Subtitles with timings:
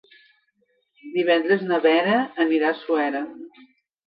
[1.17, 2.17] Divendres na Vera
[2.47, 3.23] anirà a Suera.